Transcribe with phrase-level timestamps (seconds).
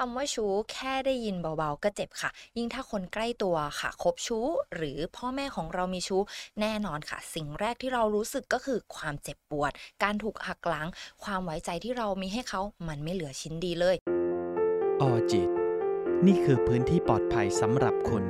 [0.00, 6.20] คำว่าชู้แค่ได้ยินเบาๆ ก็เจ็บค่ะ ยิ่งถ้าคนใกล้ตัวค่ะ คบชู้ หรือพ่อแม่ของเรามีชู้
[6.60, 9.72] แน่นอนค่ะ สิ่งแรกที่เรารู้สึกก็คือความเจ็บปวด
[10.02, 10.88] การถูกหักหลัง
[11.24, 13.96] ความไว้ใจที่เรามีให้เขา มันไม่เหลือชิ้นดีเลย
[15.00, 15.48] ออจิต
[16.26, 18.24] นี่คือพื้นที่ปลอดภัยสำหรับคุณ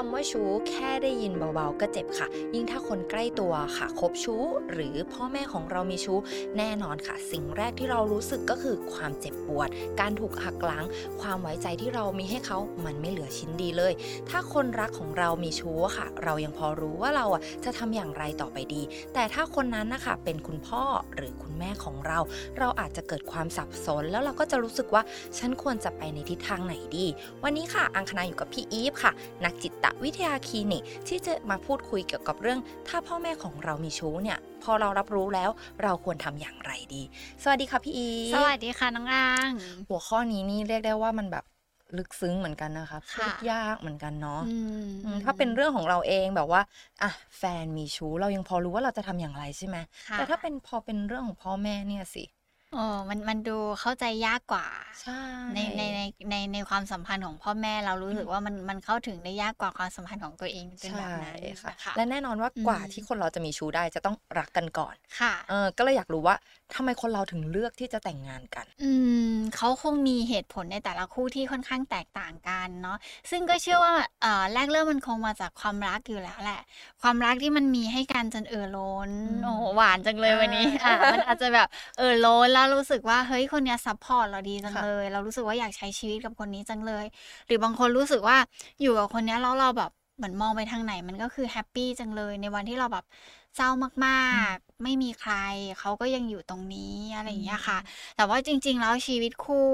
[0.00, 4.42] คำว่าชู้แค่ได้ยินเบาๆก็เจ็บค่ะ ยิ่งถ้าคนใกล้ตัวค่ะคบชู้
[4.72, 6.18] หรือพ่อแม่ของเรามีชู้
[6.58, 9.68] แน่นอนค่ะ สิ่งแรกที่เรารู้สึกก็คือความเจ็บปวด
[10.00, 10.84] การถูกหักหลัง
[11.20, 13.92] ความไว้ใจที่เรามีให้เขามันไม่เหลือชิ้นดีเลย
[14.30, 18.82] ถ้าคนรักของเรามีชู้ค่ะ เรายังพอรู้ว่าเราอะจะทำอย่างไรต่อไปดี
[19.14, 20.82] แต่ถ้าคนนั้นนะคะเป็นคุณพ่อ
[21.14, 22.18] หรือคุณแม่ของเรา
[22.58, 25.02] เราอาจจะเกิดความสับสน แล้วเราก็จะรู้สึกว่า
[25.38, 27.06] ฉันควรจะไปในทิศทางไหนดี
[27.44, 29.14] วันนี้ค่ะ อังคณาอยู่กับพี่อีฟค่ะ
[29.46, 35.50] นักจิตวิทยาคลินิก ที่จะมาพูดคุยเกี่ยวกับเรื่อง ถ้าพ่อแม่ของเรามีชู้เนี่ยพอเรารับรู้แล้ว
[35.82, 37.02] เราควรทำอย่างไรดี
[37.42, 39.50] สวัสดีค่ะพี่อีฟสวัสดีค่ะน้องอาง
[39.88, 41.44] หัวข้อนี้นี่เรียกได้ว่ามันแบบ
[41.98, 46.60] ลึกซึ้งเหมือนกันนะคะพูค่ะดยากเหมือนกันเนาะอืมอืมถ้าเป็นเรื่องของเราเองแบบว่า
[47.02, 49.76] อะแฟนมีชู้เรายังพอรู้ว่าเราจะทำอย่างไรใช่ไหม
[50.10, 52.24] ค่ะแต่ถ้าเป็นพอเป็นเรื่องของพ่อแม่เนี่ยสิ
[52.72, 54.66] โอ้มันมันดูเข้าใจยากกว่า
[55.02, 55.20] ใช่
[55.54, 66.36] ในในในในในความสัมพันธ์ของพ่อแม่เรารู้สึกว่ามันมันเข้าถึงได้ยากกว่าความสัมพันธ์ของตัวเองเป็นแบบใช่นั้นค่ะนะคะและแน่นอนว่าอืมกว่าที่คนเราจะมีชู้ได้จะต้องรักกันก่อน ค่ะ เออก็เลยอยากรู้ว่า
[66.74, 68.90] ทำไมคนเราถึงเลือกที่จะแต่งงานกัน อื
[69.32, 72.98] มเขาคงมีเหตุผลในแต่ละคู่ที่ค่อนข้างแตกต่างกันเนาะ
[73.30, 76.60] ซึ่งก็เชื่อว่าเอ่อแรกเริ่มมันคงมาจากความรักอยู่แล้วแหละ
[77.02, 87.04] ความรักที่มันมีให้กันจนเอ่อล้นอืมโอ้โหหวานจังเลยวันนี้ อ่าอะมันอาจจะแบบเอ่อล้นแล้วรู้สึกว่าเฮ้ยคนเนี้ย support เราดีจังค่ะเลย เรารู้สึกว่าอยากใช้ชีวิตกับคนนี้จังเลย
[87.46, 88.36] หรือบางคนรู้สึกว่า
[88.80, 93.04] อยู่กับคนเนี้ยแล้วเราแบบเหมือนมองไปทางไหนมันก็คือ happy จังเลยในวันที่เราแบบ
[93.56, 93.68] เศร้า
[94.06, 94.12] มา
[94.54, 95.34] กๆ ไม่มีใคร
[95.80, 97.78] เขาก็ยังอยู่ตรงนี้อะไรอย่างเงี้ยค่ะ
[98.16, 99.66] แต่ว่าจริง ๆ แล้วชีวิตคู่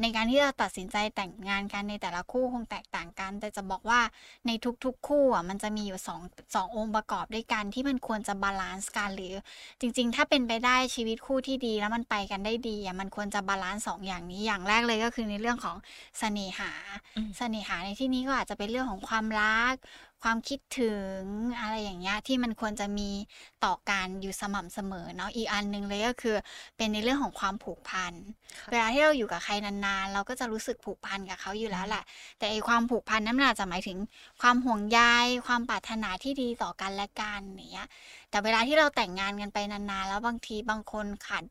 [0.00, 4.00] ในการที่จะตัดสินใจแต่งงานกันในแต่ละคู่คงแตกต่างกัน แต่จะบอกว่า
[4.46, 4.50] ใน
[4.84, 6.20] ทุกๆ คู่อะมันจะมีอยู่สอง
[6.54, 9.34] สององค์ประกอบด้วยกันที่มันควรจะ balance กันหรือ
[9.80, 15.76] จริง ๆ ถ้าเป็นไปได้ชีวิตคู่ที่ดีแล้วมันไปกันได้ดีอะมันควรจะบาลานซ์สองอย่างนี้อย่างแรกเลยก็คือในเรื่องของ
[16.18, 16.72] เสน่หา
[17.16, 19.74] อืมเสน่หาในที่นี้ก็อาจจะเป็นเรื่องของความรัก
[20.22, 21.22] ความคิดถึง
[21.60, 23.10] อะไรอย่างเงี้ยที่มันควรจะมี
[23.64, 26.36] ต่อกันอยู่สม่ำเสมอเนาะอีกอันหนึ่งเลยก็คือ
[26.76, 28.12] เป็นในเรื่องของความผูกพัน
[28.58, 32.04] ค่ะเวลาที่เราอยู่กับใครนานๆ เราก็จะรู้สึกผูกพันกับเขาอยู่แล้วแหละ
[32.38, 33.98] แต่ไอความผูกพันนั้นมันอาจจะหมายถึง
[34.40, 35.00] ความห่วงใย
[35.46, 37.88] ความปรารถนาที่ดีต่อกันและกันอย่างเงี้ย
[38.30, 41.44] แต่เวลาที่เราแต่งงานกันไปนานๆ แล้วบางทีบางคนขาด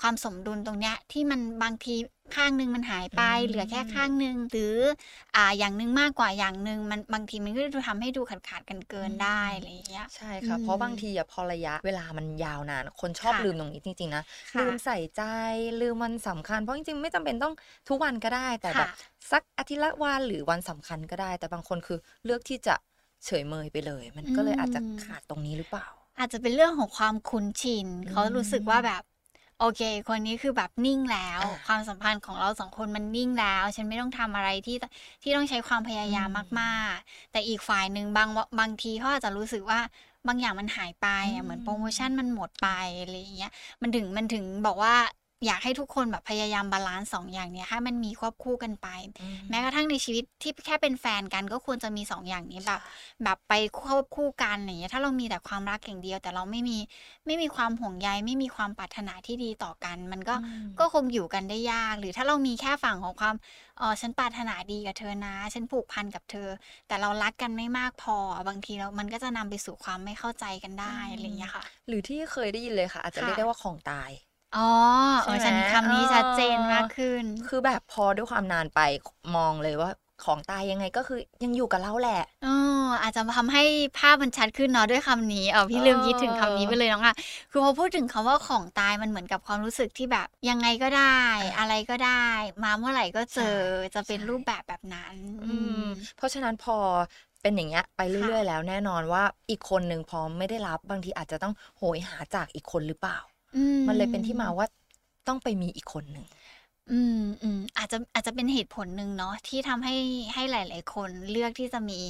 [0.00, 1.94] ความสมดุลตรงเนี้ยที่มันบางที
[2.36, 4.76] ข้างหนึงมันหายไปอืมเหลือแค่ข้างหนึง หรือ
[5.36, 14.22] อ่าอย่างหนึงมากกว่าอย่างหนึ่งมันบางทีมันก็จะทำให้ดูขาดขาดๆกันเกินได้อะไรอย่างเงี้ยใช่ค่ะอืมเพราะบางทีอะพอระยะเวลามันยาวนาน คนชอบค่ะลืมตรงนี้จริงๆนะ
[14.52, 15.22] ค่ะลืมใส่ใจ
[15.80, 17.54] ลืมวันสำคัญเพราะจริงๆไม่จำเป็นต้อง
[17.88, 22.74] ทุกวันก็ได้ แต่แบบค่ะสักอาทิตย์ละวันหรือวันสำคัญก็ได้ แต่บางคนคือเลือกที่จะ
[23.24, 25.88] เฉยเมยไปเลย มันก็เลยอาจจะอืมขาดตรงนี้หรือเปล่า
[26.18, 29.02] อาจจะเป็นเรื่องของความคุ้นชินอืมเขารู้สึกว่าแบบ
[29.60, 34.76] โอเค คนนี้คือแบบนิ่งแล้วอ่าความสัมพันธ์ของเราสองคนมันนิ่งแล้ว ฉันไม่ต้องทำอะไรที่
[35.22, 38.28] ที่ต้องใช้ความพยายามอืมมาก ๆ แต่อีกฝ่ายหนึ่งบาง
[38.60, 39.80] บางทีเขาอาจจะรู้สึกว่า
[40.26, 42.68] บางอย่างมันหายไปอือะมเหมือนโปรโมชั่นมันหมดไป
[43.00, 43.50] อะไรอย่างเงี้ย
[43.82, 44.94] มันถึงมันถึงบอกว่า
[45.46, 48.88] อยากให้ทุกคนแบบพยายาม balance สองอย่างเนี้ยให้มันมีควบคู่กันไป
[49.20, 52.80] อืมแม้กระทั่งในชีวิตที่แค่เป็นแฟนกันก็ควรจะมีสองอย่างนี้แบบ
[53.24, 56.78] แบบไปควบคู่กันอย่างเงี้ยถ้าเรามีแต่ความรักอย่างเดียว แต่เราไม่มี
[57.26, 63.34] ไม่มีความห่วงใยไม่มีความปรารถนาที่ดีต่อกัน มันก็อืมก็คงอยู่กันได้ยาก หรือถ้าเรามีแค่ฝั่งของความ
[63.78, 66.48] เออฉันปรารถนาดีกับเธอนะ ฉันผูกพันกับเธอ
[66.88, 68.16] แต่เรารักกันไม่มากพอ
[68.48, 74.10] บางทีเรามันก็จะนำไปสู่ความไม่เข้าใจกันได้อะไรอย่างเงี้ยค่ะ หรือที่เคยได้ยินเลยค่ะ อาจจะค่ะเรียกได้ว่าของตาย
[74.54, 74.68] อ๋อ
[75.24, 78.80] เออใช่ฉันไหมคำนี้ชัดเจนเออมากขึ้น คือแบบพอด้วยความนานไป
[79.34, 79.90] มองเลยว่า
[80.24, 83.62] ของตายยังไงก็คือยังอยู่กับเราแหละเอออาจจะทำให้
[83.98, 87.14] ภาพมันชัดขึ้นเนาะด้วยคำนี้เออพี่ลืมคิดถึงคำนี้ไปเลยน้องอะ
[87.50, 92.26] คือพอพูดถึงคำว่าของตายมันเหมือนกับความรู้สึกที่แบบยังไงก็ได้อะอะไรก็ได้
[92.62, 93.46] มาเมื่อไหร่ก็เจอใช่
[93.94, 95.82] จะเป็นใช่รูปแบบแบบนั้น อืม
[96.16, 96.78] เพราะฉะนั้นพอ
[97.42, 103.29] เป็นอย่างเงี้ยไปเรื่อยๆแล้วแน่นอนว่าอีกคนหนึ่งพอไม่ได้รับบางทีอาจจะต้องโหยหาจากอีกคนหรือเปล่าอื
[103.86, 104.66] มันเลยเป็นที่มาว่า
[105.28, 106.24] ต้องไปมีอีกคนหนึ่ง
[106.90, 109.94] อืมอืมอาจจะอาจจะเป็นเหตุผลหนึ่งเนาะที่ทำให้
[110.34, 112.00] ให้หลาย ๆ คนเลือกที่จะมี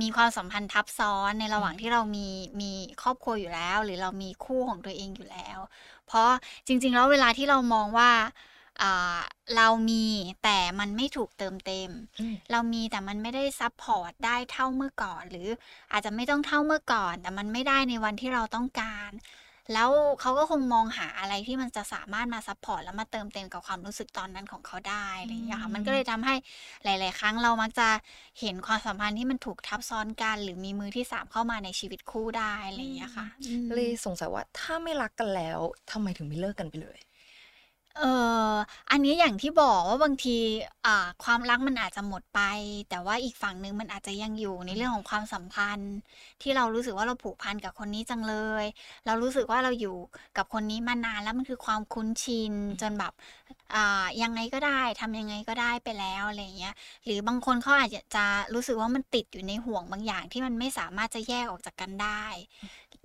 [0.00, 2.28] มีความสัมพันธ์ทับซ้อนในระหว่างที่เรามี
[2.60, 2.72] มี
[3.02, 5.58] ครอบครัวอยู่แล้ว หรือเรามีคู่ของตัวเองอยู่แล้ว
[6.06, 6.30] เพราะ
[6.66, 8.10] จริง ๆ แล้วเวลาที่เรามองว่า
[8.82, 9.18] อ่า
[9.56, 10.04] เรามี
[10.44, 11.90] แต่มันไม่ถูกเติมเต็ม
[12.20, 15.48] อืมเรามีแต่มันไม่ได้ support ได้เท่าเมื่อก่อน หรือ
[15.92, 19.10] อาจจะไม่ต้องเท่าเมื่อก่อน แต่มันไม่ได้ในวันที่เราต้องการ
[19.72, 19.90] แล้ว
[20.20, 26.34] เขาก็คงมองหาอะไรที่มันจะสามารถมาซัปพอร์ตแล้วมาเติมเต็มกับความรู้สึกตอนนั้นของเขาได้อะไรอย่างเงี้ยค่ะมันก็เลยทำให้
[26.84, 27.88] หลาย ๆ ครั้งเรามักจะ
[28.40, 35.58] เห็นความสัมพันธ์ที่มันถูกทับซ้อนกัน หรือมีมือที่สามเข้ามาในชีวิตคู่ได้อะไรอย่างเงี้ยค่ะอืมเลยสงสัยว่าถ้าไม่รักกันแล้ว
[35.90, 36.98] ทำไมถึงไม่เลิกกันไปเลย
[37.98, 38.04] เอ
[38.52, 38.54] อ
[38.90, 40.36] อันนี้อย่างที่บอกว่าบางที
[40.86, 42.40] อ่า ความรักมันอาจจะหมดไป
[42.88, 45.94] แต่ว่าอีกฝั่งหนึ่งมันอาจจะยังอยู่ในเรื่องของความสัมพันธ์
[46.42, 48.64] ที่เรารู้สึกว่าเราผูกพันกับคนนี้จังเลย
[49.06, 49.96] เรารู้สึกว่าเราอยู่
[50.36, 53.12] กับคนนี้มานานแล้วมันคือความคุ้นชินจนแบบ
[54.22, 62.24] ยังไงก็ได้ทำยังไงก็ได้ไปแล้วอะไรอย่างเงี้ย หรือบางคนเขาอาจจะจะรู้สึกว่ามันติดอยู่ในห่วงบางอย่างที่มันไม่สามารถจะแยกออกจากกันได้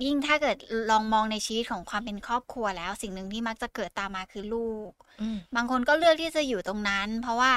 [0.04, 0.58] ยิ่งถ้าเกิด
[0.92, 4.92] ลองมองในชีวิตของความเป็นครอบครัวแล้ว สิ่งหนึ่งที่มักจะเกิดตามมาคือลูก
[5.22, 7.52] อืมบางคนก็เลือกที่จะอยู่ตรงนั้น เพราะว่า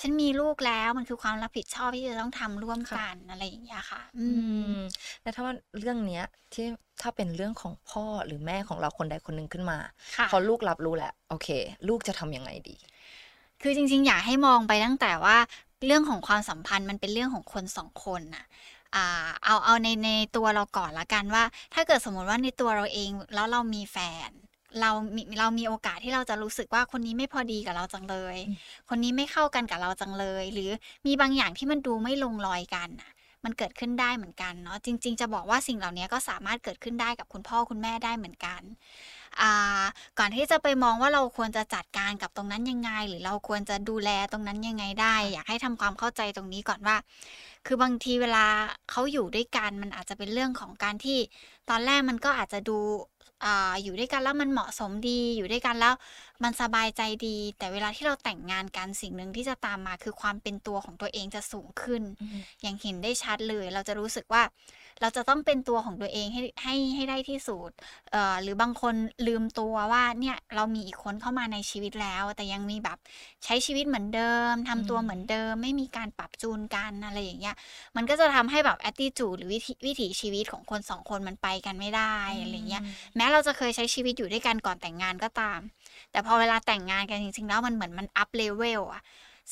[0.00, 4.36] ฉันมีลูกแล้วมันคือความรับผิดชอบที่จะต้องทำร่วมค่ะกันอะไรอย่างเงี้ยค่ะ อือื
[4.72, 4.76] มม
[5.22, 6.66] แล้วถ้าว่าเรื่องเนี้ยที่
[7.02, 9.78] ถ้าเป็นเรื่องของพ่อหรือแม่ของเราคนใดคนหนึ่งขึ้นมา
[10.16, 11.48] ค่ะพอลูกรับรู้แล้วโอเค
[11.88, 12.76] ลูกจะทำยังไงดี
[13.62, 15.36] คือจริง ๆ อยากให้มองไปตั้งแต่ว่า
[15.86, 18.44] เรื่องของความสัมพันธ์มันเป็นเรื่องของคนสองคนน่ะ
[18.94, 23.98] อ่าเอาเอาในในตัวเราก่อนละกันว่า ถ้าเกิดสมมติว่าในตัวเราเองแล้วเรามีแฟ
[24.28, 24.30] น
[24.80, 30.70] เรามีเรามีโอกาสที่เราจะรู้สึกว่าคนนี้ไม่พอดีกับเราจังเลยอืมคนนี้ไม่เข้ากันกับเราจังเลย หรือ
[31.06, 33.12] มีบางอย่างที่มันดูไม่ลงรอยกันน่ะ
[33.44, 38.62] มันเกิดขึ้นได้เหมือนกันเนาะจริง ๆ จะบอกว่าสิ่งเหล่านี้ก็สามารถเกิดขึ้นได้กับคุณพ่อคุณแม่ได้เหมือนกัน
[39.40, 39.82] อ่า
[40.18, 46.96] ก่อนที่จะไปมองว่าเราควรจะจัดการกับตรงนั้นยังไง หรือเราควรจะดูแลตรงนั้นยังไงได้ อยากให้ทำความเข้าใจตรงนี้ก่อนว่า
[47.66, 48.46] คือบางทีเวลา
[48.90, 51.18] เขาอยู่ด้วยกันมันอาจจะเป็นเรื่องของการที่
[51.70, 52.78] ตอนแรกมันก็อาจจะดู
[53.44, 55.94] อ่าอยู่ด้วยกันแล้วมันเหมาะสมดีอยู่ด้วยกันแล้ว
[56.42, 62.02] มันสบายใจดี แต่เวลาที่เราแต่งงานกันสิ่งหนึ่งที่จะตามมาคือความเป็นตัวของตัวเองจะสูงขึ้น
[62.62, 64.42] อย่างเห็นได้ชัดเลย เราจะรู้สึกว่า
[65.00, 67.70] เราจะต้องเป็นตัวของตัวเองให้ให้ให้ได้ที่สุด
[68.12, 68.94] เอ่อหรือบางคน
[69.26, 72.98] ลืมตัวว่าเนี่ยเรามีอีกคนเข้ามาในชีวิตแล้ว แต่ยังมีแบบ
[73.44, 77.56] ใช้ชีวิตเหมือนเดิมทำตัวอืมเหมือนเดิม ไม่มีการปรับจูนกันอะไรอย่างเงี้ย
[77.96, 82.82] มันก็จะทำให้แบบ attitude หรือวิถีวิถีชีวิตของคนสองคนมันไปกันไม่ได้อะไรเงี้ย
[83.16, 85.60] แม้เราจะเคยใช้ชีวิตอยู่ด้วยกันก่อนแต่งงานก็ตาม
[86.10, 89.02] แต่พอเวลาแต่งงานกันจริงๆแล้วมันเหมือนมัน up level อะ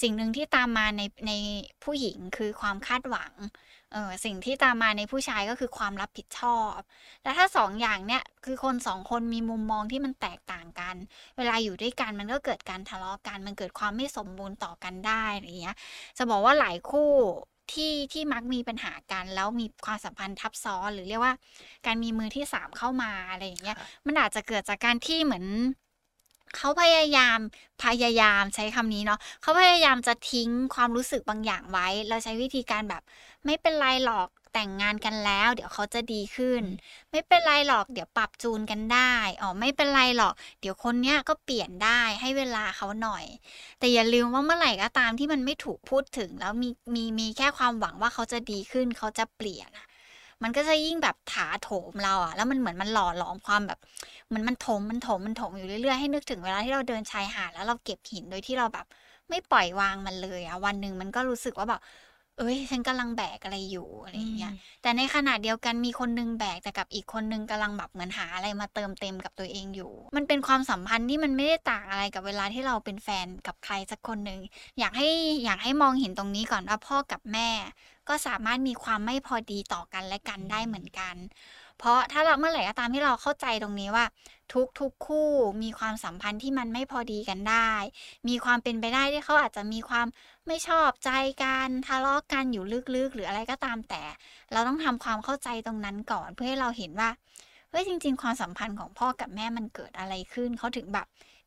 [0.02, 1.32] สิ่งหนึ่งที่ตามมาในใน
[1.84, 3.32] ผู้หญิงคือความคาดหวัง
[3.92, 6.76] เออสิ่งที่ตามมาในผู้ชายก็คือความรับผิดชอบ
[7.22, 10.96] แล้วถ้าสองอย่างเนี่ยคือคนสองคนมีมุมมองที่มันแตกต่างกัน
[11.36, 15.76] เวลาอยู่ด้วยกันมันก็เกิดการทะเลาะกัน มันเกิดความไม่สมบูรณ์ต่อกันได้อะไรเงี้ย
[16.18, 17.10] จะบอกว่าหลายคู่
[17.72, 21.34] ที่ที่มักมีปัญหากัน แล้วมีความสัมพันธ์ทับซ้อนหรือเรียกว่า
[21.86, 25.46] การมีมือที่สามเข้ามาอะไรอย่างเงี้ยค่ะมันอาจจะเกิดจากการที่เหมือน
[26.56, 27.38] เขาพยายาม
[27.84, 33.02] พยายามใช้คำนี้เนาะเขาพยายามจะทิ้งความรู้สึกบางอย่างไว้ เราใช้วิธีการแบบ
[33.44, 36.62] ไม่เป็นไรหรอกแต่งงานกันแล้ว เดี๋ยวเขาจะดีขึ้น
[37.10, 43.24] ไม่เป็นไรหรอก เดี๋ยวปรับจูนกันได้อ๋อไม่เป็นไรหรอก เดี๋ยวคนเนี้ยก็เปลี่ยนได้ให้เวลาเขาหน่อย
[43.78, 49.85] แต่อย่าลืมว่าเมื่อไหร่ก็ตามที่มันไม่ถูกพูดถึง แล้วมีมีมีแค่ความหวังว่าเขาจะดีขึ้น เขาจะเปลี่ยนอะ
[50.42, 53.78] มันก็จะยิ่งแบบถาโถมเราอะแล้วมันเหมือนมันหล่อหลอมความแบบ
[54.26, 58.86] เหมือนมันถมมันถมมันถมอยู่เรื่อยๆให้นึกถึงเวลาที่เราเดินชายหาดแล้วเราเก็บหินโดยที่เราแบบ
[59.30, 61.80] ไม่ปล่อยวางมันเลยอะวันหนึ่งมันก็รู้สึกว่าแบบ
[62.38, 64.52] เอ้ยฉันกำลังแบกอะไรอยู่อะไรอย่างเงี้ย
[64.82, 74.40] แต่ในขณะเดียวกันมีคนนึงแบกแต่กับอีกคนนึงกำลังแบบเหมือนหาอะไรมาเติมเต็มกับตัวเองอยู่ มันเป็นความสัมพันธ์ที่มันไม่ได้ต่างอะไรกับเวลาที่เราเป็นแฟนกับใครสักคนหนึ่ง
[74.78, 75.08] อยากให้
[75.44, 77.48] อยากให้มองเห็นตรงนี้ก่อนว่าพ่อกับแม่
[78.08, 81.16] ก็สามารถมีความไม่พอดีต่อกันและกันได้เหมือนกัน
[81.78, 84.04] เพราะถ้าเราเมื่อไหร่ก็ตามที่เราเข้าใจตรงนี้ว่า
[84.52, 85.30] ทุกทุกๆคู่
[85.62, 87.70] มีความสัมพันธ์ที่มันไม่พอดีกันได้
[88.28, 90.06] มีความเป็นไปได้ที่เขาอาจจะมีความ
[90.46, 91.10] ไม่ชอบใจ
[91.42, 94.02] กันทะเลาะกันอยู่ลึกๆ หรืออะไรก็ตามแต่
[94.52, 97.10] เราต้องทำความเข้าใจตรงนั้นก่อนเพื่อให้เราเห็นว่า
[97.70, 101.06] เฮ้ยจริง ๆ ความสัมพันธ์ของพ่อกับแม่มันเกิดอะไรขึ้นเขาถึงแบบ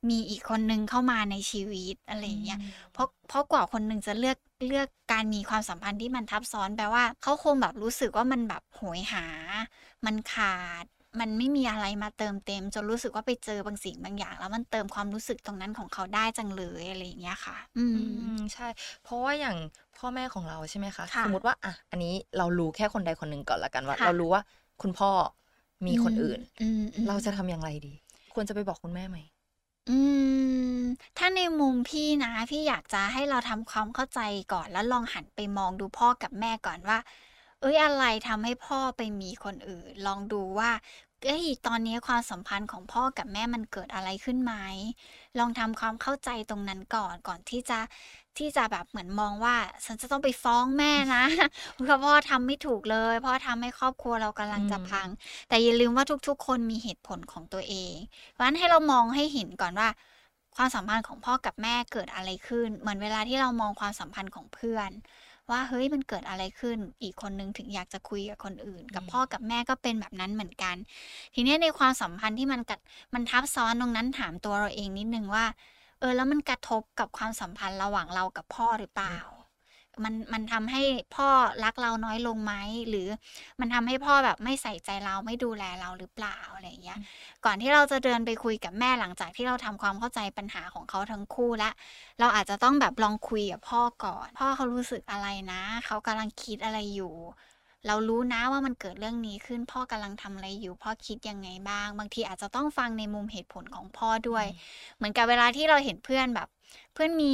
[0.10, 2.60] มีอีกคนนึงเข้ามาในชีวิตอะไรอย่างเงี้ย
[2.94, 4.38] เพราะเพราะกว่าคนหนึ่งจะเลือก
[4.68, 9.26] เลือกการมีความสัมพันธ์ที่มันทับซ้อนแปลว่าเขาคงแบบรู้สึกว่ามันแบบโหยหา
[10.06, 10.86] มันขาด
[11.20, 18.02] มันไม่มีอะไรมาเติมเต็ม จนรู้สึกว่าไปเจอบางสิ่งบางอย่าง แล้วมันเติมความรู้สึกตรงนั้นของเขาได้จังเลยอะไรอย่างเงี้ยค่ะ อือื
[18.32, 18.68] มมใช่
[19.04, 19.58] เพราะว่าอย่าง
[19.98, 24.42] พ่อแม่ของเราใช่ไหมคะค่ะสมมติว่าอะอันนี้เรารู้แค่คนใดคนหนึ่งก่อนละกันว่าค่ะเรารู้ว่า
[24.82, 25.10] คุณพ่อ
[25.88, 27.94] มีคนอื่นอืมอืมเราจะทำอย่างไรดี
[28.34, 29.18] ควรจะไปบอกคุณแม่ไหม
[29.90, 29.98] อื
[30.76, 30.82] ม
[31.18, 34.20] ถ้าในมุมพี่นะ พี่อยากจะให้เราทำความเข้าใจ
[34.54, 37.00] ก่อน แล้วลองหันไปมองดูพ่อกับแม่ก่อนว่า
[37.62, 40.72] เอ้ย อะไรทำให้พ่อไปมีคนอื่น ลองดูว่า
[41.26, 44.54] เอ้ย ตอนนี้ความสัมพันธ์ของพ่อกับแม่มันเกิดอะไรขึ้นไหม
[45.40, 47.80] ลองทำความเข้าใจตรงนั้นก่อน ก่อนที่จะ
[48.40, 49.56] ที่จะแบบเหมือนมองว่า
[49.86, 51.24] ฉันจะต้องไปฟ้องแม่นะ
[51.74, 55.08] เพราะพ่อทำไม่ถูกเลยพ่อทำให้ครอบครัวเรากำลังจะอืมพัง
[55.50, 57.94] แต่อย่าลืมว่าทุกๆ คนมีเหตุผลของตัวเอง
[58.32, 59.90] เพราะฉะนั้นให้เรามองให้เห็นก่อนว่า
[60.56, 64.92] ความสัมพันธ์ของพ่อกับแม่เกิดอะไรขึ้น เหมือนเวลาที่เรามองความสัมพันธ์ของเพื่อน
[65.50, 70.76] ว่าเฮ้ยมันเกิดอะไรขึ้น อีกคนนึงถึงอยากจะคุยกับคนอื่น กับอืมพ่อกับแม่ก็เป็นแบบนั้นเหมือนกัน
[71.34, 72.80] ทีเนี้ยในความสัมพันธ์ที่มันกัด
[73.14, 75.46] มันทับซ้อนตรงนั้นถามตัวเราเองนิดนึงว่า
[76.00, 79.18] เออ แล้วมันกระทบกับความสัมพันธ์ระหว่างเรากับพ่อหรือเปล่า
[80.04, 80.84] มันมันทำให้
[81.16, 81.30] พ่อ
[81.64, 82.54] รักเราน้อยลงไหม
[82.90, 83.08] หรือ
[83.60, 87.00] มันทำให้พ่อแบบไม่ใส่ใจเราไม่ดูแลเราหรือเปล่าอะไรอย่างเงี้ย
[87.46, 91.74] ก่อนที่เราจะเดินไปคุยกับแม่หลังจากที่เราทำความเข้าใจปัญหาของเขาทั้งคู่แล้ว
[92.20, 97.14] เราอาจจะต้องแบบลองคุยกับพ่อก่อน พ่อเขารู้สึกอะไรนะ เขากำลังคิดอะไรอยู่
[97.88, 104.46] เรารู้นะว่ามันเกิดเรื่องนี้ขึ้นพ่อกำลังทำอะไรอยู่ พ่อคิดยังไงบ้าง บางทีอาจจะต้องฟังในมุมเหตุผลของพ่อด้วย
[104.98, 106.48] เหมือนกับเวลาที่เราเห็นเพื่อนแบบ
[106.94, 107.34] เพื่อนมี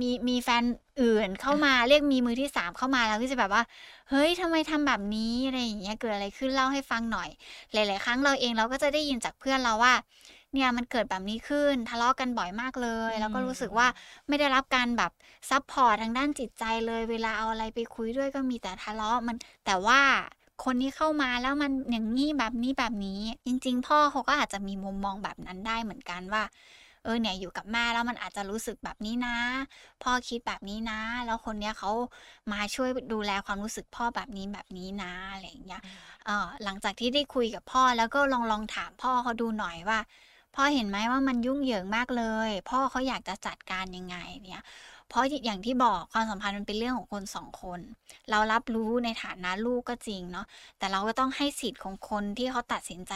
[0.00, 0.64] มีมีแฟน
[1.00, 3.62] อื่นเข้ามาเรียกมีมือที่สามเข้ามาเราก็จะแบบว่า
[4.10, 7.28] เฮ้ยทำไมทำแบบนี้อะไรอย่างเงี้ยเกิดอะไรขึ้นเล่าให้ฟังหน่อย
[7.72, 9.94] หลาย ๆ ครั้งเราเองเราก็จะได้ยินจากเพื่อนเราว่า
[10.56, 13.86] เนี่ยมันเกิดแบบนี้ขึ้นทะเลาะกันบ่อยมากเลย แล้วก็รู้สึกว่า
[14.28, 15.12] ไม่ได้รับการแบบ
[15.50, 19.36] support ทางด้านจิตใจเลย เวลาเอาอะไรไปคุยด้วยก็มีแต่ทะเลาะมัน
[19.66, 20.00] แต่ว่า
[20.64, 26.44] คนนี้เข้ามาแล้วมันอย่างนี้แบบนี้แบบนี้ จริง ๆ พ่อเขาก็อาจจะมีมุมมองแบบนั้นได้เหมือนกันว่า
[27.04, 29.36] เออเนี่ยอยู่กับแม่แล้วมันอาจจะรู้สึกแบบนี้นะ
[30.02, 31.90] พ่อคิดแบบนี้นะ แล้วคนเนี้ยเขา
[32.52, 35.82] มาช่วยดูแลความรู้สึกพ่อแบบนี้แบบนี้นะอะไรอย่างเงี้ย
[36.24, 39.98] เอ่อหลังจากที่ได้คุยกับพ่อแล้วก็ลองลองถามพ่อเขาดูหน่อยว่า
[40.56, 44.16] พ่อเห็นไหมว่ามันยุ่งเหยิงมากเลย พ่อเขาอยากจะจัดการยังไง
[44.50, 44.64] เนี่ย
[45.08, 47.80] เพราะอย่างที่บอกความสัมพันธ์มันเป็นเรื่องของคนสองคน
[48.30, 50.46] เรารับรู้ในฐานะลูกก็จริงเนาะ
[50.78, 53.12] แต่เราก็ต้องให้สิทธิ์ของคนที่เขาตัดสินใจ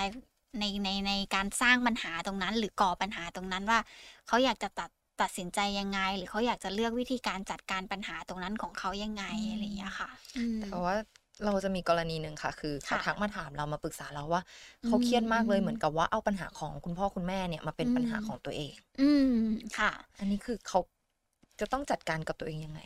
[0.59, 3.79] ในในในการสร้างปัญหาตรงนั้น หรือก่อปัญหาตรงนั้นว่า
[4.27, 10.97] เขาอยากจะตัดตัดสินใจยังไง หรือเขาอยากจะเลือกวิธีการจัดการปัญหาตรงนั้นของเขายังไงอืมอะไรอย่างเงี้ยค่ะอืมแต่ว่า
[11.45, 14.43] เราจะมีกรณีหนึ่งค่ะ คือเขาค่ะทักมาถามเรามาปรึกษาเราว่า
[14.87, 19.27] เขาเครียดมากเลยอืมเหมือนกับว่าเอาปัญหาของคุณพ่อคุณแม่เนี่ยมาเป็นอืมปัญหาของตัวเอง อืม
[19.79, 20.79] ค่ะ อันนี้คือเขา
[21.61, 22.81] จะต้องจัดการกับตัวเองยังไง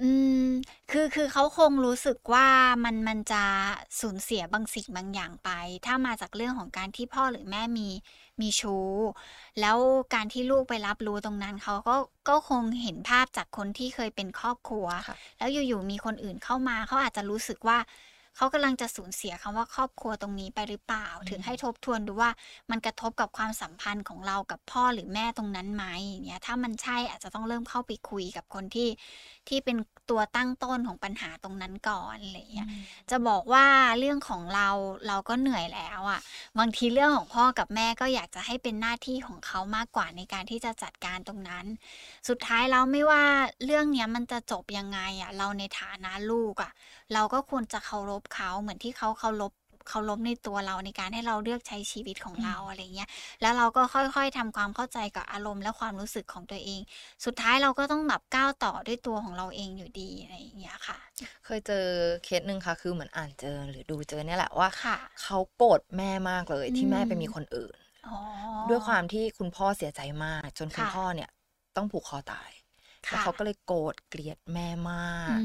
[0.00, 0.10] อื
[0.42, 0.44] ม
[0.90, 2.46] คือ คือเขาคงรู้สึกว่า
[2.84, 3.44] มัน มันจะ
[4.00, 5.50] สูญเสียบางสิ่งบางอย่างไป
[5.86, 7.88] ถ้ามาจากเรื่องของการที่พ่อหรือแม่มี
[8.40, 8.86] มีชู้
[9.60, 9.78] แล้ว
[10.14, 11.96] การที่ลูกไปรับรู้ตรงนั้น เขาก็
[12.28, 17.78] ก็คงเห็นภาพจากคนที่เคยเป็นครอบครัว ค่ะ แล้วอยู่ ๆ มีคนอื่นเข้ามา เขาอาจจะรู้สึกว่า
[18.38, 22.30] เขากำลังจะสูญเสียคำว่าครอบครัวตรงนี้ไปหรือเปล่าอืมถึงให้ทบทวนดูว่า
[22.70, 28.88] มันกระทบกับความสัมพันธ์ของเรากับพ่อหรือแม่ตรงนั้นไหมอย่างเงี้ยถ้ามันใช่อาจจะต้องเริ่มเข้าไปคุยกับคนที่
[29.48, 29.76] ที่เป็น
[30.10, 32.68] ตัวตั้งต้นของปัญหาตรงนั้นก่อนอะไรอย่างเงี้ย
[33.10, 33.66] จะบอกว่า
[33.98, 34.68] เรื่องของเรา
[35.08, 36.20] เราก็เหนื่อยแล้วอะ่ะ
[36.58, 41.64] บางทีเรื่องของพ่อกับแม่ก็อยากจะให้เป็นหน้าที่ของเขามากกว่าในการที่จะจัดการตรงนั้น
[42.28, 43.24] สุดท้ายแล้วไม่ว่า
[43.64, 46.72] เรื่องเนี้ยมันจะจบยังไงอะ่ะ เราในฐานะลูกอะ่ะ
[47.14, 49.52] เราก็ควรจะเคารพเขาเหมือนที่เขาเคารพ
[49.88, 53.08] เคารพในตัวเราในการให้เราเลือกใช้ชีวิตของเราอะไรเงี้ย
[53.42, 56.80] แล้วเราก็ค่อยๆทำความเข้าใจกับอารมณ์และความรู้สึกของตัวเอง
[57.24, 60.98] สุดท้ายเราก็ต้องแบบก้าวต่อด้วยตัวของเราเองอยู่ดีอะไรอย่างเงี้ยค่ะ
[61.44, 61.84] เคยเจอ
[62.24, 67.76] เคสหนึ่งค่ะ คือเหมือนอ่านเจอหรือดูเจอเนี่ยแหละว่าค่ะเขาโกรธแม่มากเลยที่แม่ไปอืมมีคนอื่น
[68.06, 68.18] อ๋อ
[68.68, 71.30] ด้วยความที่คุณพ่อเสียใจมาก จนคุณค่ะพ่อเนี่ย
[71.76, 72.50] ต้องผูกคอตาย
[73.08, 75.40] ค่ะแล้วเขาก็เลยโกรธเกลียดแม่มาก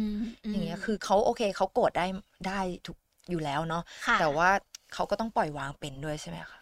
[0.45, 2.05] อืมอย่างเงี้ยคือเขาโอเคเขาโกรธได้
[2.47, 2.97] ได้ทุก
[3.29, 4.49] อยู่แล้วเนาะค่ะแต่ว่า
[4.93, 6.59] เขาก็ต้องปล่อยวางเป็นด้วยใช่ไหมคะ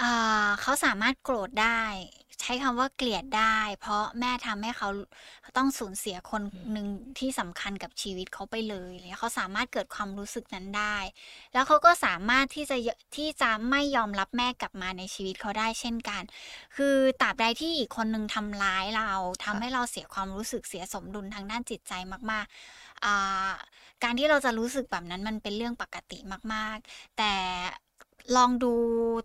[0.00, 1.82] อ่าเขาสามารถโกรธได้
[2.40, 4.88] ใช้คำว่าเกลียดได้ เพราะแม่ทำให้เขา
[5.56, 6.86] ต้องสูญเสียคนหนึ่ง
[7.18, 10.96] ที่สำคัญกับชีวิตเขาไปเลยเนี่ยเขาสามารถเกิดความรู้สึกนั้นได้
[11.52, 12.76] แล้วเขาก็สามารถที่จะ
[13.16, 16.22] ที่จะไม่ยอมรับแม่กลับมาในชีวิตเขาได้เช่นกัน
[16.76, 19.10] คือตราบใดที่อีกคนหนึ่งทำร้ายเรา
[19.44, 21.92] ทำให้เราเสียความรู้สึกเสียสมดุลทางด้านจิตใจ
[22.30, 23.50] มากๆอ่า
[24.02, 26.18] การที่เราจะรู้สึกแบบนั้นมันเป็นเรื่องปกติ
[26.54, 27.32] มาก ๆ แต่
[28.36, 28.74] ลองดู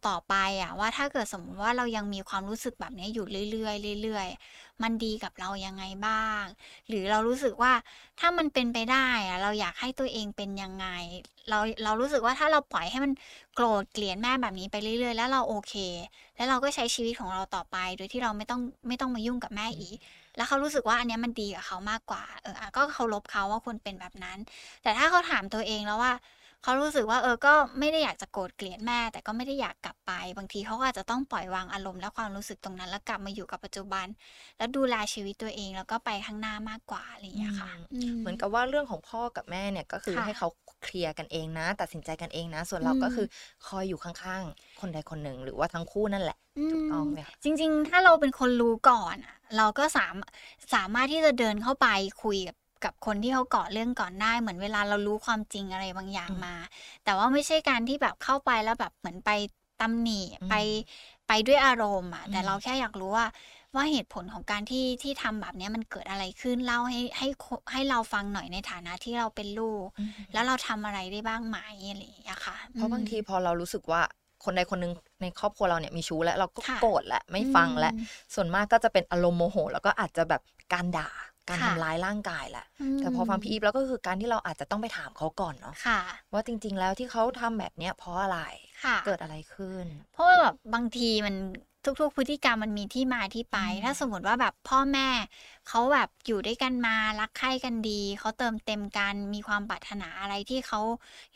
[0.08, 6.44] ต่อไปอะว่าถ้าเกิดสมมติว่าเรายังมีความรู้สึกแบบนี้อยู่เรื่อยๆเรื่อยๆ มันดีกับเรายังไงบ้าง
[6.88, 7.74] หรือเรารู้สึกว่า
[8.20, 10.88] ถ้ามันเป็นไปได้อะเราอยากให้ตัวเองเป็นยังไง
[11.50, 13.12] เราเรารู้สึกว่าถ้าเราปล่อยให้มัน
[13.56, 15.74] โกรธเกลียดแม่แบบนี้ไปเรื่อยๆ แล้วเราโอเค
[16.36, 19.98] แล้วเราก็ใช้ชีวิตของเราต่อไป โดยที่เราไม่ต้องไม่ต้องมายุ่งกับแม่อีก
[20.38, 24.38] แล้วเขารู้สึกว่าอันนี้มันดีกับเขามากกว่า เอออะก็เคารพเขาว่าควรเป็นแบบนั้น
[24.82, 26.14] แต่ถ้าเขาถามตัวเองแล้วว่า
[26.64, 34.06] เขารู้สึกว่าเออก็ไม่ได้อยากจะโกรธเกลียดแม่ แต่ก็ไม่ได้อยากกลับไป บางทีเขาก็อาจจะต้องปล่อยวางอารมณ์และความรู้สึกตรงนั้นแล้วกลับมาอยู่กับปัจจุบัน
[34.58, 40.48] แล้วดูแลชีวิตตัวเองแล้วก็ไปข้างหน้ามากกว่าอะไรอย่างเงี้ยค่ะอืเหมือนกับว่าเรื่องของพ่อกับแม่เนี่ยก็คือค่ะให้เขา
[40.84, 43.28] เคลียร์กันเองนะ ตัดสินใจกันเองนะ ส่วนเราอืมก็คือ
[43.68, 46.38] คอยอยู่ข้างๆ คนใดคนหนึ่ง หรือว่าทั้งคู่นั่นแหละ
[46.72, 50.16] ถูกต้องไหมคะจริง ๆ ถ้าเราเป็นคนรู้ก่อนอะเราก็สาม
[50.74, 51.88] สามารถที่จะเดินเข้าไป
[52.24, 52.56] คุยกับ
[52.86, 56.56] กับคนที่เขาเกาะเรื่องก่อนได้เหมือนเวลาเรารู้ความจริงอะไรบางอย่างอืมมา
[57.04, 59.32] แต่ว่าไม่ใช่การที่แบบเข้าไปแล้วแบบเหมือนไป
[59.82, 60.54] ตำหนิอืมไป
[61.28, 63.26] ไปด้วยอารมณ์อะแต่อืมเราแค่อยากรู้ว่า
[63.76, 71.58] ว่าเหตุผลของการที่ที่ทำแบบเนี้ยมันเกิดอะไรขึ้นเล่าให้ให้คนให้เราฟังหน่อยในฐานะที่เราเป็นลูกอืมแล้วเราทำอะไรได้บ้างไหม
[71.90, 74.02] อะไรอย่างเงี้ยค่ะ เพราะบางทีพอเรารู้สึกว่า
[74.44, 78.06] คนใดคนหนึ่งในครอบครัวเราเนี่ยมีชู้แล้วเราก็ค่ะโกรธและไม่ฟังและอืม
[78.36, 80.42] ส่วนมากก็จะเป็นอารมณ์โมโห แล้วก็อาจจะแบบ
[80.74, 81.10] การด่า
[81.48, 82.66] การค่ะทำร้ายร่างกายแหละ
[83.00, 86.00] แต่พอฟังพี่อีฟแล้วก็คือการที่เราอาจจะต้องไปถามเขาก่อนเนาะค่ะ
[86.34, 88.40] ว่าจริง ๆ แล้วที่เขาทำแบบเนี้ยเพราะอะไร
[88.84, 91.36] ค่ะเกิดอะไรขึ้น เพราะว่าแบบบางทีมัน
[92.02, 95.08] ทุกๆ พฤติกรรมมันมีที่มาที่ไปอืมถ้าสมมติว่าแบบพ่อแม่
[95.68, 100.80] เขาแบบอยู่ด้วยกันมารักใคร่กันดี เขาเติมเต็มกันมีความปรารถนาอะไรที่เขา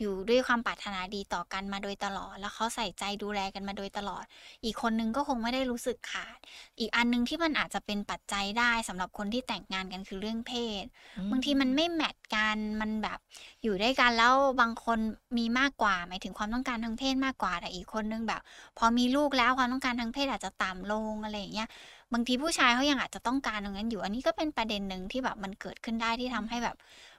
[0.00, 4.24] อยู่ด้วยความปรารถนาดีต่อกันมาโดยตลอด แล้วเขาใส่ใจดูแลกันมาโดยตลอด
[4.64, 6.38] อีกคนนึงก็คงไม่ได้รู้สึกขาด
[6.78, 10.84] อีกอันนึงที่มันอาจจะเป็นปัจจัยได้สำหรับคนที่แต่งงานกันคือเรื่องเพศ
[11.30, 13.18] บางทีมันไม่แมทกันมันแบบ
[13.62, 14.98] อยู่ด้วยกันแล้วบางคน
[15.38, 18.40] มีมากกว่า หมายถึงความต้องการทางเพศมากกว่าแต่อีกคนนึงแบบ
[18.78, 21.68] พอมีลูกแล้วความต้องการทางเพศอาจจะต่ำลงอะไรอย่างเงี้ย
[22.12, 26.76] บางทีผู้ชายเขายังอาจจะต้องการตรงนั้นอยู่ อันนี้ก็เป็นประเด็นหนึ่งที่แบบมันเกิดขึ้นได้ที่ทำให้แบบ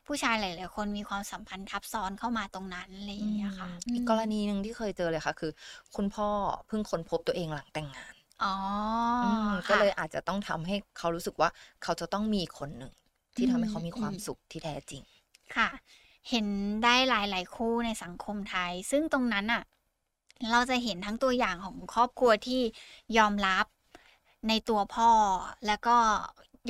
[0.08, 5.52] ผู้ชายหลาย ๆ คนมีความสัมพันธ์ทับซ้อนเข้ามาตรงนั้นอะไรอย่างเงี้ยค่ะ อีกกรณีหนึ่งที่เคยเจอเลยค่ะ คือ
[5.96, 6.28] คุณพ่อ
[6.68, 8.48] เพิ่งค้นพบตัวเองหลังแต่งงานอ๋อ
[9.48, 11.50] มค่ะก็เลยอาจจะต้องทำให้เขารู้สึกว่า
[11.84, 12.94] เขาจะต้องมีคนหนึ่ง
[13.38, 15.04] ที่ทำให้เขามีความอืมสุขที่แท้จริง
[15.56, 15.70] ค่ะ
[16.30, 16.48] เห็น
[16.84, 19.64] ได้หลาย ๆ คู่ในสังคมไทย ซึ่งตรงนั้นอะ
[20.52, 22.62] เราจะเห็นทั้งตัวอย่างของครอบครัวที่
[23.18, 23.66] ยอมรับ
[24.48, 25.10] ในตัวพ่อ
[25.68, 25.96] แล้วก็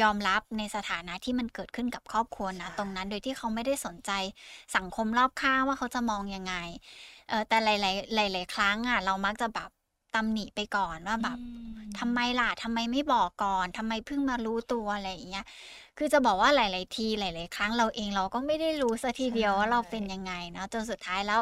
[0.02, 4.12] ยอมรับในสถานะที่มันเกิดขึ้นกับครอบครัวนะตรงนั้นโดยที่เขาไม่ได้สนใจ
[4.76, 6.54] สังคมรอบข้างว่าเขาจะมองยังไง
[7.30, 9.70] เออแต่หลาย ๆ หลาย ๆ ครั้งอะเรามักจะแบบ
[10.16, 11.38] ตำหนิไปก่อนว่าแบบ
[12.00, 15.46] ทำไมล่ะทำไมไม่บอกก่อนทำไมเพิ่งมารู้ตัวอะไรอย่างเงี้ย
[15.98, 21.42] คือจะบอกว่าหลาย ๆ ทีหลาย ๆ ครั้งเราเองเราก็ไม่ได้รู้สัทีเดียวว่าเราเป็นยังไงเนาะจนสุดท้ายแล้ว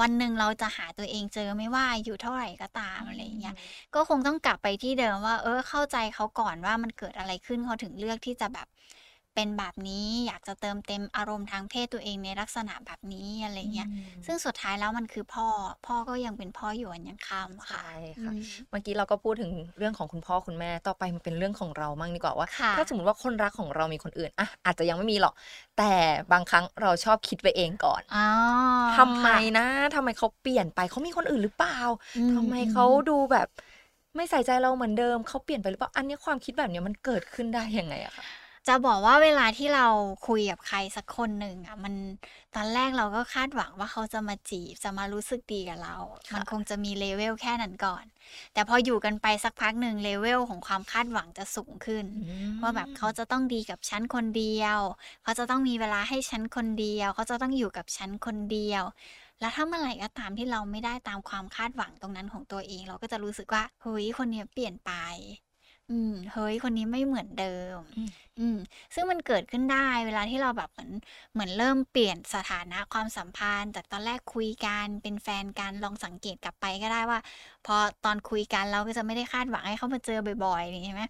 [0.00, 3.54] วันหนึ่งเราจะหาตัวเองเจอไม่ว่าอายู่เท่าไหร่ก็ตามอะไรอย่างเงี้ย
[3.94, 8.66] ก็คงต้องกลับไปที่เดิมว่า เออเข้าใจเขาก่อนว่ามันเกิดอะไรขึ้นเขาถึงเลือกที่จะแบบ
[9.34, 13.88] เป็นแบบนี้อยากจะเติมเต็มอารมณ์ทางเพศตัวเองในลักษณะแบบนี้อะไรเงี้ย
[14.26, 15.46] ซึ่งสุดท้ายแล้วมันคือพ่อ
[15.86, 17.90] พ่อก็ยังเป็นพ่ออยู่อันยังคำอะค่ะใช่
[18.22, 25.34] ค่ะอืมเมื่อกี้เราก็พูดถึงเรื่องของคุณพ่อคุณแม่ต่อไปมันเป็นเรื่องของเรามั่งดีกว่าว่าค่ะถ้าสมมติว่าคนรักของเรามีคนอื่นอะอาจจะยังไม่มีหรอก
[25.78, 25.92] แต่
[26.32, 28.18] บางครั้งเราชอบคิดไปเองก่อนอ๋อ
[28.96, 31.78] ทำไมค่ะนะทำไมเขาเปลี่ยนไปเขามีคนอื่นหรือเปล่า
[32.16, 33.48] อืทำไมเขาดูแบบ
[34.16, 38.24] ไม่ใส่ใจเราเหมือนเดิมเขาเปลี่ยนไปหรือเปล่าอันนี้ความคิดแบบเนี้ยมันเกิดขึ้นได้ยังไงอะคะ
[38.68, 39.86] จะบอกว่าเวลาที่เรา
[40.28, 41.94] คุยกับใครสักคนหนึ่งอะมัน
[42.54, 45.96] ตอนแรกเราก็คาดหวังว่าเขาจะมาจีบจะมารู้สึกดีกับเรา
[46.28, 48.04] ค่ะมันคงจะมีเลเวลแค่นั้นก่อน
[48.54, 52.04] แต่พออยู่กันไปสักพักหนึ่งเลเวลของความคาดหวังจะสูงขึ้น
[52.62, 54.78] ว่าแบบเขาจะต้องดีกับฉันคนเดียว
[55.22, 58.82] เขาจะต้องมีเวลาให้ฉันคนเดียว เขาจะต้องอยู่กับฉันคนเดียว
[59.40, 64.92] แล้วถ้าเมื่อไหร่ก็ตามที่เราไม่ได้ตามความคาดหวังตรงนั้นของตัวเอง เราก็จะรู้สึกว่าเฮ้ยคนเนี้ยเปลี่ยนไป
[65.90, 68.56] อืม เฮ้ย คนนี้ไม่เหมือนเดิม อืม อืม
[68.94, 70.90] ซึ่งมันเกิดขึ้นได้เวลาที่เราแบบเหมือน
[71.32, 77.20] เหมือนเริ่มเปลี่ยนสถานะความสัมพันธ์ จากตอนแรกคุยกันเป็นแฟนกันลองสังเกตกลับไปก็ได้ว่า
[77.66, 81.02] พอตอนคุยกันเราก็จะไม่ได้คาดหวังให้เขามาเจอบ่อยๆนี่ใช่ไหม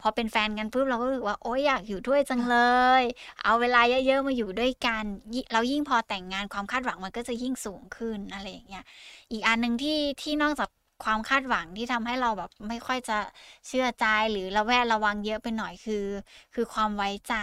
[0.00, 2.56] พอเป็นแฟนกันปุ๊บเราก็รู้สึกว่าโอ๊ยอยากอยู่ด้วยจังเล
[3.00, 3.02] ย
[3.42, 8.84] เอาเวลาเยอะๆมาอยู่ด้วยกันยิ่งเรายิ่งพอแต่งงานความคาดหวังมันก็จะยิ่งสูงขึ้นอะไรอย่างเงี้ย
[9.32, 10.68] อีกอันหนึ่งที่ที่นอกจาก
[11.04, 13.18] ความคาดหวังที่ทำให้เราแบบไม่ค่อยจะ
[13.66, 16.06] เชื่อใจหรือระแวดระวังเยอะไปหน่อยคือ
[16.54, 17.34] คือความไว้ใจ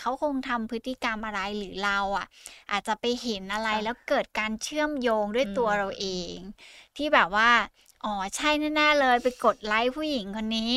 [0.00, 2.26] เขาคงทำพฤติกรรมอะไรหรือเราอะ
[2.70, 6.36] อาจจะไปเห็นอะไรค่ะแล้วเกิดการเชื่อมโยงด้วยตัวอืมเราเอง
[6.96, 7.50] ที่แบบว่า
[8.04, 10.74] อ๋อใช่แน่ๆเลยไปกดไลค์ผู้หญิงคนนี้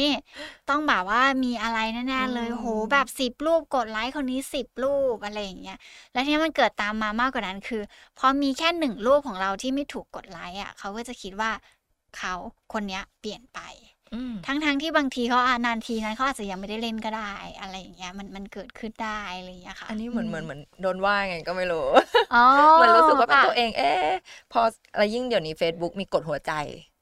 [0.69, 5.78] ต้องแบบว่ามีอะไรแน่ๆเลยโหแบบสิบรูปกดไลค์คนนี้สิบรูปอะไรอย่างเงี้ย
[6.13, 7.82] แล้วที่มันเกิดตามมามากกว่านั้นคือ
[8.19, 11.52] พอมีแค่หนึ่งรูปของเราที่ไม่ถูกกดไลค์อะเขาก็จะคิดว่า
[12.17, 12.36] เขา
[12.74, 13.60] คนเนี้ยเปลี่ยนไป
[14.13, 21.86] อืมทั้งๆที่บางทีเขาอ่านานทีนั้นเขาอาจจะยังไม่ได้เล่นก็ได้ อะไรอย่างเงี้ยมันมันเกิดขึ้นได้อะไรอย่างเงี้ยค่ะ อันนี้เหมือนเหมือนเหมือนโดนว่าไงก็ไม่รู้
[22.36, 24.10] อ๋อเหมือนรู้สึกว่าเป็นค่ะตัวเอง เอ๊ะ
[24.52, 24.62] พอ
[24.93, 26.54] อะไรยิ่งเดี๋ยวนี้ Facebook มีกดหัวใจ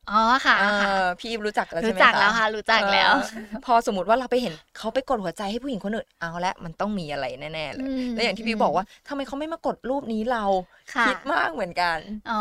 [0.07, 0.13] อ๋อ
[0.45, 10.43] ค่ะเอค่ะอพี่อีฟรู้จักแล้วใช่รู้ไหมจักคะแล้วค่ะ รู้จักแล้วเออพอสมมติว่าเราไปเห็นเขาไปกดหัวใจให้ผู้หญิงคนอื่นเอาละมันต้องมีอะไรแน่ๆเลยอืมแล้วอย่างที่พี่บอกว่าทำไมเขาไม่มากดรูปนี้เรา
[10.93, 12.33] ค่ะคิดมากเหมือนกันอ๋อ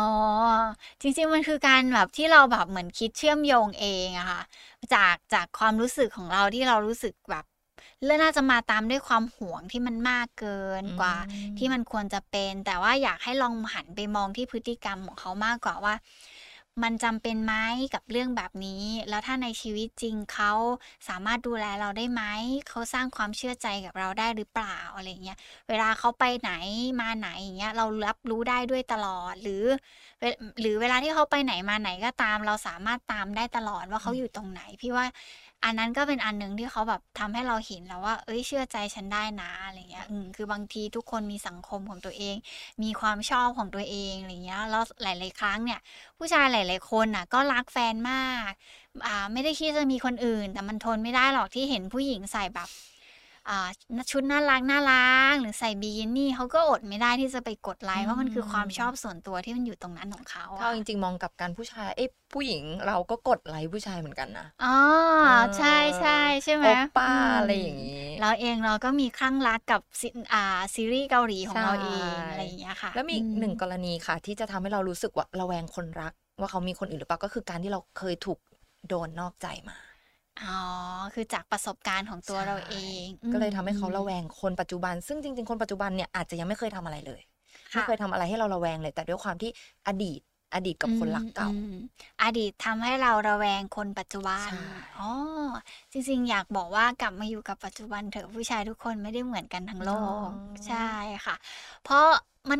[1.01, 4.41] จริงๆมันคือการแบบที่เราแบบเหมือนคิดเชื่อมโยงเองอะค่ะ
[4.93, 7.45] จากจากความรู้สึกของเราที่เรารู้สึกแบบ
[8.03, 11.15] เรื่องน่าจะมาตามด้วยความหวงที่มันมากเกินกว่าอื
[11.53, 15.93] มที่มันควรจะเป็น แต่ว่าอยากให้ลองหันไปมองที่พฤติกรรมของเขามากกว่าว่า
[16.83, 17.53] มันจำเป็นไหม
[17.93, 20.51] กับเรื่องแบบนี้ แล้วถ้าในชีวิตจริงเขา
[21.09, 22.23] สามารถดูแลเราได้ไหม
[22.69, 25.37] เขาสร้างความเชื่อใจกับเราได้หรือเปล่าอะไรเงี้ย
[25.69, 26.51] เวลาเขาไปไหน
[27.01, 29.63] มาไหนอย่างเงี้ย เรารับรู้ได้ด้วยตลอด หรือ
[30.19, 30.25] เว
[30.61, 35.05] หรือเวลาที่เขาไปไหนมาไหนก็ตาม เราสามารถตามได้ตลอดว่าเขาอยู่ตรงไหน พี่ว่า
[35.63, 42.35] อันนั้นก็เป็นอันหนึ่งที่เขาแบบทำให้เราเห็นแล้วว่า เอ้ยเชื่อใจฉันได้นะอะไรเงี้ยอืมคือบางทีทุกคนมีสังคมของตัวเอง
[42.83, 45.79] มีความชอบของตัวเองอะไรเงี้ยแล้วหลาย ๆ ครั้งเนี่ย
[46.17, 48.51] ผู้ชายหลาย ๆ คนน่ะ ก็รักแฟนมาก
[49.07, 52.69] อ่า ไม่ได้คิดจะมีคนอื่น แต่มันทนไม่ได้หรอกที่เห็นผู้หญิงใส่แบบ
[54.11, 64.77] ชุดน่ารักน่ารักหรือใส่บิกินี่เขาก็อดไม่ได้ที่จะไปกดไลค์เพราะมันคือความชอบส่วนตัวที่มันอยู่ตรงนั้นของเขาถ้าอะเอาจริงๆมองกับการผู้ชายเอ้ยผู้หญิงเราก็กดไลค์ผู้ชายเหมือนกันนะอ๋อ
[65.21, 70.43] เออใช่ใช่ใช่ไหมโอปป้าอืมอะไรอย่างนี้เราเองเราก็มีคลั่งรักกับซีอ่า
[70.75, 78.39] ซีรีส์เกาหลีของใช่เราเองอะไรอย่างเงี้ยค่ะ แล้วมีอีกอืหนึ่งกรณีค่ะ ที่จะทำให้เรารู้สึกว่าระแวงคนรัก ว่าเขามีคนอื่นหรือเปล่าก็คือการที่เราเคยถูก
[78.87, 79.77] โดนนอกใจมา
[80.41, 80.57] อ๋อ
[81.13, 87.21] คือจากประสบการณ์ของตัวเราเองใช่ก็เลยทำให้เขาอืมระแวงคนปัจจุบัน ซึ่งจริง ๆ คนปัจจุบันเนี่ยอาจจะยังไม่เคยทำอะไรเลย
[87.73, 89.51] ค่ะไม่เคยทำอะไรให้เราระแวงเลย แต่ด้วยความที่
[89.87, 90.19] อดีต
[90.55, 91.63] อดีตกับคนรักเก่าอืม
[92.21, 94.57] อดีตทำให้เราระแวงคนปัจจุบันใช่
[94.97, 95.03] อ๋อ
[95.93, 99.91] จริงๆ อยากบอกว่ากลับมาอยู่กับปัจจุบันเถอะผู้ชายทุกคนไม่ได้เหมือนกันทั้งโล
[100.27, 100.29] ก
[100.67, 100.77] ใช่
[101.25, 101.35] ค่ะ
[101.81, 102.05] เพราะ
[102.49, 102.59] มัน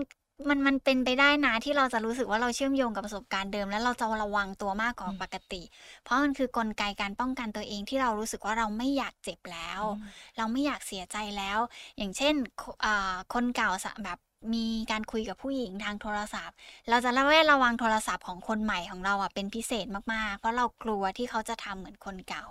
[0.49, 5.61] มันมันเป็นไปได้นะที่เราจะรู้สึกว่าเราเชื่อมโยงกับประสบการณ์เดิม แล้วเราจะระวังตัวมากกว่าปกติ
[6.03, 9.81] เพราะมันคือกลไกการป้องกันตัวเองที่เรารู้สึกว่าเราไม่อยากเจ็บแล้ว
[10.37, 11.59] เราไม่อยากเสียใจแล้ว
[11.97, 14.17] อย่างเช่นคอ่าคนเก่าสะแบบ
[14.53, 16.55] มีการคุยกับผู้หญิงทางโทรศัพท์
[16.89, 22.45] เราจะระแวดระวังโทรศัพท์ของคนใหม่ของเราอะเป็นพิเศษมากๆ เพราะเรากลัวที่เขาจะทำเหมือนคนเก่า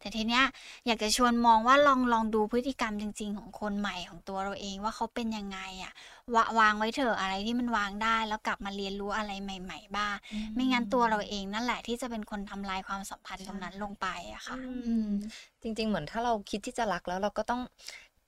[0.00, 0.44] แต่ทีเนี้ย
[0.86, 5.92] อยากจะชวนมองว่าลองลองดูพฤติกรรมจริง ๆ ของคนใหม่ของตัวเราเองว่าเขาเป็นยังไงอะ
[6.34, 10.14] วะวางไว้เถอะอะไรที่มันวางได้ แล้วกลับมาเรียนรู้อะไรใหม่ ๆ บ้าง
[10.54, 14.60] ไม่งั้นตัวเราเองนั่นแหละที่จะเป็นคนทำลายความสัมพันธ์ตรงนั้นลงไปอะค่ะอื
[15.00, 15.04] ม
[15.62, 17.60] จริง ๆ เหมือนถ้าเราคิดที่จะรักแล้วเราก็ต้อง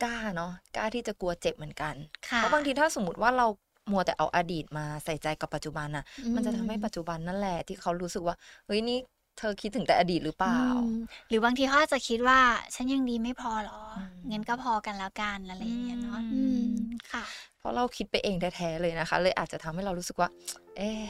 [0.03, 1.95] กล้าเนาะกล้าที่จะกลัวเจ็บเหมือนกัน
[2.29, 3.47] ค่ะเพราะบางทีถ้าสมมติว่าเรา
[3.91, 6.05] มัวแต่เอาอดีตมาใส่ใจกับปัจจุบันน่ะ
[6.35, 8.99] มันจะทำให้ปัจจุบันนั่นแหละที่เขารู้สึกว่าเฮ้ยนี่
[9.41, 10.97] เธอคิดถึงแต่อดีตหรือเปล่าอืม
[11.29, 12.41] หรือบางทีเขาอาจจะคิดว่า
[12.75, 17.25] ฉันยังดีไม่พอหรออืมงั้นก็พอกันแล้วกันอะไรอย่างเงี้ยเนาะอืมอืมค่ะ
[17.59, 20.29] เพราะเราคิดไปเองแท้ๆเลยนะคะ เลยอาจจะทำให้เรารู้สึกว่า
[20.77, 21.05] เอ๊ะ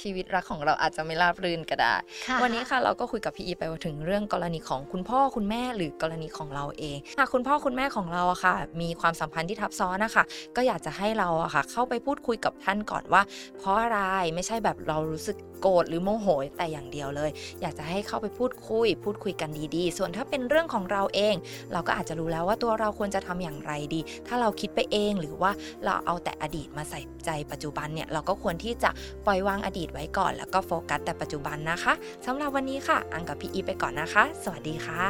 [0.00, 1.94] ชีวิตรักของเราอาจจะไม่ราบรื่นก็ได้
[2.28, 10.24] ค่ะวันนี้ค่ะเราก็คุยกับพี่อีไปถึงเรื่องกรณีของคุณพ่อคุณแม่หรือกรณีของเราเองหากคุณพ่อคุณแม่ของเราอะค่ะ มีความสัมพันธ์ที่ทับซ้อนนะคะ
[10.56, 13.22] ก็อยากจะให้เราอะค่ะ เข้าไปพูดคุยกับท่านก่อนว่า
[13.58, 13.98] เพราะอะไร
[14.34, 16.26] ไม่ใช่แบบเรารู้สึกโกรธหรือโมโห
[16.56, 17.30] แต่อย่างเดียวเลย
[17.62, 21.34] อยากจะให้เข้าไปพูดคุย พูดคุยกันดีๆ ส่วนถ้าเป็นเรื่องของเราเอง
[21.72, 25.50] เราก็อาจจะรู้แล้วว่าตัวเราควรจะทำอย่างไรดี ถ้าเราคิดไปเองหรือว่า
[25.84, 28.90] เราเอาแต่อดีตมาใส่ใจปัจจุบันเนี่ยเราก็ควรที่จะ
[29.26, 31.92] ปล่อยวางอดีตไว้ก่อน แล้วก็โฟกัสแต่ปัจจุบันนะคะ
[32.26, 35.04] สำหรับวันนี้ค่ะ อังกับพี่อีไปก่อนนะคะ สวัสดีค่ะ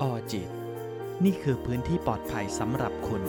[0.00, 0.48] ออจิต
[1.24, 3.22] นี่คือพื้นที่ปลอดภัยสำหรับคุณ